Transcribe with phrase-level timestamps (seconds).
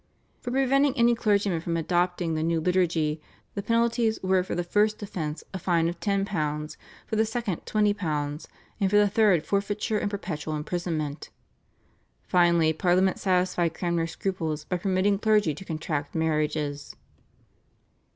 [0.39, 3.21] For preventing any clergyman from adopting the new liturgy
[3.53, 8.47] the penalties were for the first offence a fine of £10, for the second £20,
[8.79, 11.29] and for the third forfeiture and perpetual imprisonment.
[12.23, 16.95] Finally Parliament satisfied Cranmer's scruples by permitting clergy to contract marriages.